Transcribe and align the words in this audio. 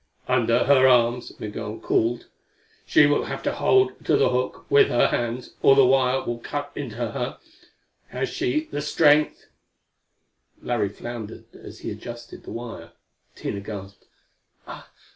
"Under 0.27 0.63
her 0.63 0.87
arms," 0.87 1.31
Migul 1.39 1.79
called. 1.79 2.25
"She 2.87 3.05
will 3.05 3.25
have 3.25 3.43
to 3.43 3.51
hold 3.53 4.03
to 4.05 4.17
the 4.17 4.29
hook 4.31 4.65
with 4.67 4.87
her 4.87 5.09
hands 5.09 5.51
or 5.61 5.75
the 5.75 5.85
wire 5.85 6.23
will 6.23 6.39
cut 6.39 6.71
into 6.73 6.95
her. 6.95 7.37
Has 8.07 8.27
she 8.29 8.65
the 8.71 8.81
strength?" 8.81 9.45
Larry 10.59 10.89
floundered 10.89 11.53
as 11.55 11.81
he 11.81 11.91
adjusted 11.91 12.41
the 12.45 12.51
wire. 12.51 12.93
Tina 13.35 13.59
gasped. 13.59 14.07